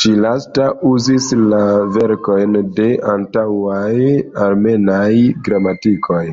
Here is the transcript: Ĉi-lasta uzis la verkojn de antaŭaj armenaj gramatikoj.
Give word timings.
Ĉi-lasta 0.00 0.66
uzis 0.90 1.24
la 1.54 1.62
verkojn 1.96 2.54
de 2.76 2.86
antaŭaj 3.14 3.88
armenaj 4.46 5.10
gramatikoj. 5.50 6.24